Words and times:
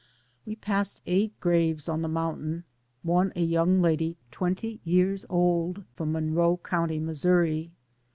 We 0.47 0.55
passed 0.55 0.99
eight 1.05 1.39
graves 1.39 1.87
on 1.87 2.01
the 2.01 2.07
mountain, 2.07 2.63
one 3.03 3.31
a 3.35 3.43
young 3.43 3.83
lady 3.83 4.17
twenty 4.31 4.79
years 4.83 5.25
old 5.29 5.83
from 5.93 6.11
Monroe 6.13 6.57
County, 6.57 6.97
Missouri. 6.97 7.69